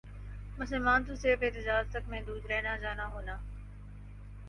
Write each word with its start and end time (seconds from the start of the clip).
مسلمان 0.57 1.03
تو 1.03 1.15
صرف 1.15 1.43
احتجاج 1.43 1.85
تک 1.91 2.09
محدود 2.09 2.45
رہنا 2.45 2.75
جانا 2.77 3.07
ہونا 3.07 3.37